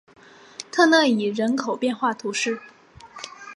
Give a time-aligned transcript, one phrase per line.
[0.71, 2.59] 特讷伊人口变化图示